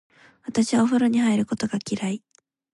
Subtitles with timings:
[0.47, 2.23] 私はお風呂に入ることが嫌い。